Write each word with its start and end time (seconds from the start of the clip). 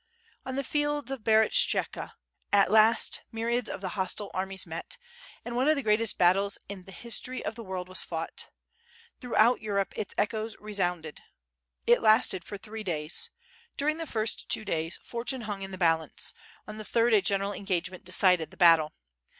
On 0.47 0.55
the 0.55 0.63
fields 0.63 1.11
of 1.11 1.23
Berestechka 1.23 2.13
at 2.51 2.71
lai?t 2.71 3.19
myriads 3.31 3.69
of 3.69 3.81
the 3.81 3.89
hostile 3.89 4.31
armies 4.33 4.65
met, 4.65 4.97
and 5.45 5.55
one 5.55 5.67
of 5.67 5.75
the 5.75 5.83
greatest 5.83 6.17
battles 6.17 6.57
in 6.67 6.85
the 6.85 6.91
history 6.91 7.45
of 7.45 7.51
8i6 7.51 7.51
WITH 7.51 7.51
FIRE 7.51 7.51
AND 7.51 7.55
SWORD. 7.55 7.55
the 7.65 7.69
world 7.69 7.89
was 7.89 8.03
fought. 8.03 8.45
Throughout 9.19 9.61
Europe 9.61 9.93
its 9.95 10.15
echoes 10.17 10.57
re 10.59 10.73
sounded. 10.73 11.21
It 11.85 12.01
lasted 12.01 12.43
for 12.43 12.57
three 12.57 12.83
days. 12.83 13.29
During 13.77 13.97
the 13.99 14.07
first 14.07 14.49
two 14.49 14.65
days 14.65 14.97
for 14.97 15.23
tune 15.23 15.41
hung 15.41 15.61
in 15.61 15.69
the 15.69 15.77
balance, 15.77 16.33
on 16.67 16.77
the 16.77 16.83
third 16.83 17.13
a 17.13 17.21
general 17.21 17.53
engagement 17.53 18.03
decided 18.03 18.49
the 18.49 18.57
battle. 18.57 18.93